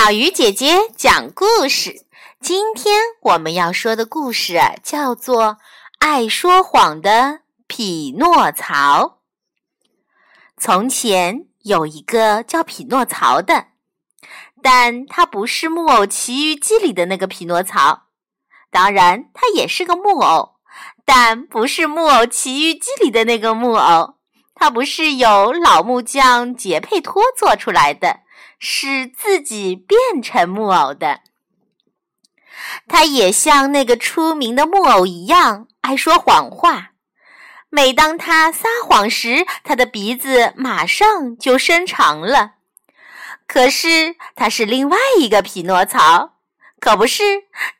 [0.00, 2.06] 小鱼姐姐讲故事。
[2.40, 5.44] 今天我们要说的故事叫做
[5.98, 9.04] 《爱说谎的匹诺曹》。
[10.56, 13.66] 从前有一个叫匹诺曹的，
[14.62, 18.04] 但他不是《木偶奇遇记》里的那个匹诺曹。
[18.70, 20.54] 当然，他也是个木偶，
[21.04, 24.14] 但不是《木偶奇遇记》里的那个木偶。
[24.54, 28.20] 他不是由老木匠杰佩托做出来的。
[28.58, 31.20] 是自己变成木偶的，
[32.88, 36.90] 他也像那个出名的木偶一样爱说谎话。
[37.70, 42.54] 每当他撒谎时，他的鼻子马上就伸长了。
[43.46, 46.37] 可是他是另外一个匹诺曹，
[46.80, 47.22] 可不是。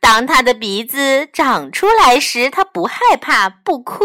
[0.01, 4.05] 当他的鼻子长出来时，他不害怕，不哭，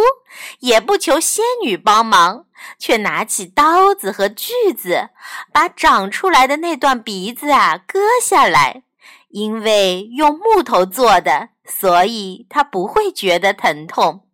[0.60, 2.46] 也不求仙女帮忙。
[2.80, 5.10] 却拿起刀子和锯子，
[5.52, 8.84] 把长出来的那段鼻子啊割下来。
[9.28, 14.28] 因为用木头做的，所以他不会觉得疼痛。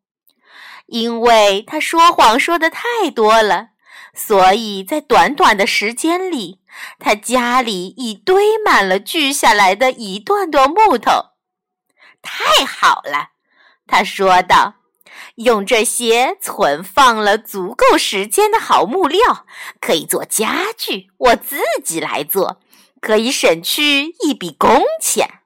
[0.86, 3.70] 因为他说谎说的太多了，
[4.14, 6.59] 所以在短短的时间里，
[7.00, 11.12] 他家里已堆满了锯下来的一段段木头。
[12.22, 13.30] 太好了，
[13.88, 14.76] 他说道。
[15.36, 19.46] 用这些存放了足够时间的好木料，
[19.80, 21.12] 可以做家具。
[21.18, 22.60] 我自己来做，
[23.00, 25.40] 可以省去一笔工钱。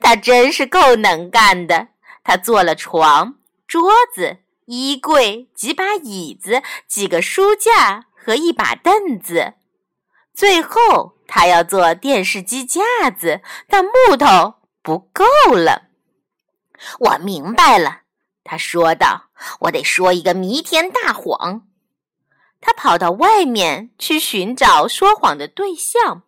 [0.00, 1.88] 他真是够能干的。
[2.22, 3.34] 他做了床、
[3.66, 9.54] 桌子、衣柜、几把椅子、几个书架和一把凳子。
[10.36, 15.84] 最后，他要做电视机架子，但木头不够了。
[16.98, 18.02] 我明白了。
[18.44, 21.66] 他说道：“我得说一个弥天大谎。”
[22.60, 26.24] 他跑到外面去寻找说谎的对象。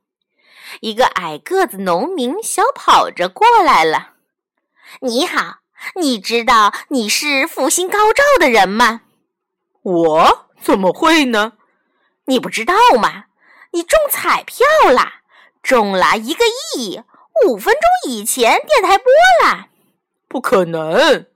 [0.80, 4.14] 一个矮个子农民小跑着过来了。
[5.02, 5.58] “你好，
[5.96, 9.02] 你知道你是福星高照的人吗
[9.82, 11.52] ？”“我怎么会呢？
[12.24, 13.26] 你不知道吗？
[13.78, 15.20] 你中彩票啦，
[15.62, 16.44] 中了一个
[16.74, 17.00] 亿！
[17.46, 19.06] 五分钟以前电台播
[19.44, 19.68] 了。
[20.26, 21.26] ”“不可能。”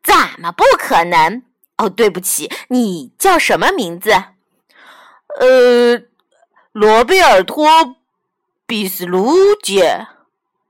[0.00, 1.42] 怎么不可能？
[1.78, 4.12] 哦，对不起，你叫什么名字？
[5.40, 6.02] 呃，
[6.70, 7.68] 罗贝尔托·
[8.66, 10.06] 比斯卢杰。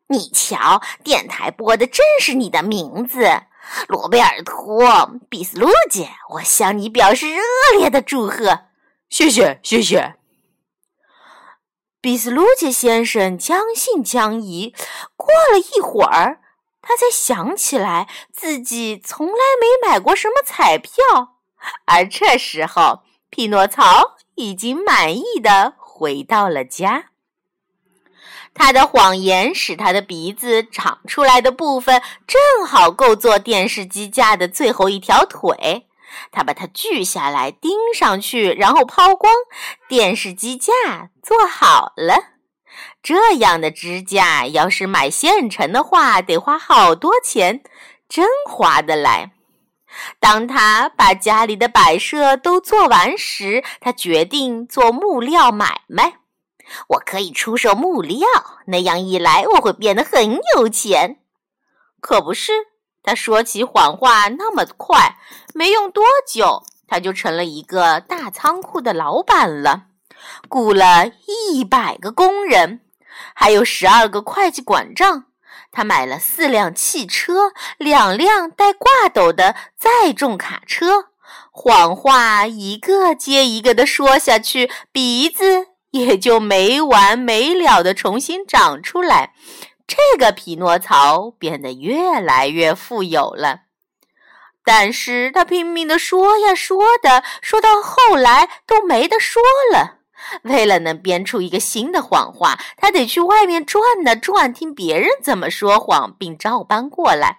[0.07, 3.43] 你瞧，电台播的正是你的名字，
[3.89, 4.87] 罗贝尔托·
[5.29, 6.09] 比斯卢杰。
[6.31, 7.43] 我向你表示热
[7.79, 8.61] 烈的祝贺，
[9.11, 10.15] 谢谢，谢谢。
[12.01, 14.75] 比斯卢杰先生将信将疑。
[15.17, 16.41] 过了一会儿。
[16.83, 20.93] 他才想起来自己从来没买过什么彩票，
[21.85, 27.11] 而这时候，匹诺曹已经满意的回到了家。
[28.55, 35.87] 他的谎言使他的鼻子长出来的部分正好够做电视机架的最后一条腿。
[36.31, 39.33] 他把它锯下来钉上去，然后抛光，
[39.89, 40.73] 电视机架
[41.23, 42.17] 做好了。
[43.03, 47.63] 这样的支架，要是买现成的话，得花好多钱，
[48.09, 49.33] 真划得来。
[50.21, 56.19] 当他把家里的摆设都做完时，他决定做木料买卖。
[56.91, 58.29] 我可以出售木料，
[58.67, 61.19] 那样一来，我会变得很有钱。
[62.01, 62.53] 可不是，
[63.03, 65.17] 他说起谎话那么快，
[65.55, 69.85] 没用多久，他就成了一个大仓库的老板了。
[70.49, 72.81] 雇了一百个工人，
[73.35, 75.25] 还有十二个会计管账。
[75.73, 81.07] 他买了四辆汽车，两辆带挂斗的载重卡车。
[81.53, 89.35] 谎话一个接一个的说下去，鼻子也就没完没了的重新长出来。
[89.91, 93.63] 这个匹诺曹变得越来越富有了。
[94.65, 99.43] 但是他拼命的说呀说的，说到后来都没得说
[99.73, 99.97] 了。
[100.45, 107.39] 为了能编出一个新的谎话，他得去外面转呢转，听别人怎么说谎，并照搬过来。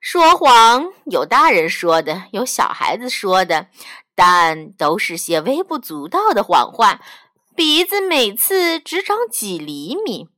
[0.00, 3.66] 说谎有大人说的，有小孩子说的，
[4.14, 7.00] 但都是些微不足道的谎话。
[7.54, 10.28] 鼻子每次只长几厘米。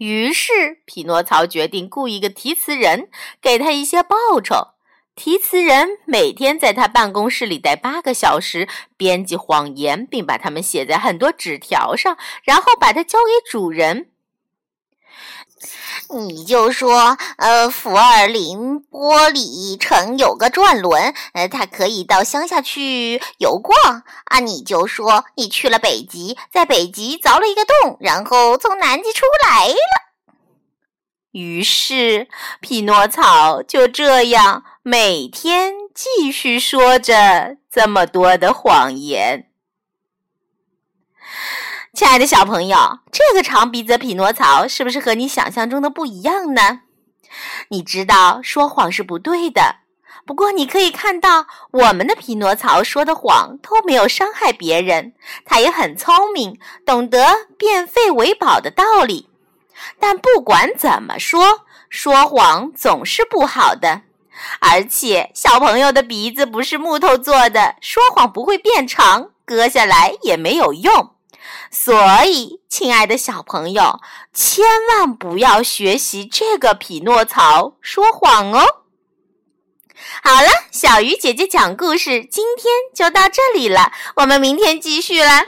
[0.00, 3.10] 于是，匹诺曹决定雇一个题词人，
[3.42, 4.68] 给他一些报酬。
[5.14, 8.66] 题词人每天在他办公室里待八个小时，
[8.96, 14.09] 编辑谎言，并把它们写在很多纸条上，然后把它交给主人。
[16.08, 24.40] 你就说，呃，福尔林波里城有个转轮，呃，它可以到乡下去游逛啊。
[24.40, 29.76] 你就说，你去了北极，在北极凿了一个洞，然后从南极出来了。
[31.32, 32.26] 于是，
[32.60, 39.49] 匹诺曹就这样每天继续说着这么多的谎言。
[42.00, 46.80] 亲爱的小朋友，这个长鼻子匹诺曹是不是和你想象中的不一样呢？
[47.68, 49.80] 你知道说谎是不对的，
[50.24, 55.12] 不过你可以看到，我们的匹诺曹说的谎都没有伤害别人，
[55.44, 57.22] 他也很聪明，懂得
[57.58, 59.28] 变废为宝的道理。
[59.98, 64.00] 但不管怎么说，说谎总是不好的，
[64.60, 71.10] 而且小朋友的鼻子不是木头做的，说谎不会变长，割下来也没有用。
[71.70, 74.00] 所以，亲爱的小朋友，
[74.32, 78.64] 千万不要学习这个匹诺曹说谎哦。
[80.22, 85.46] 好了，小鱼姐姐讲故事，今天就到这里了，我们明天继续啦。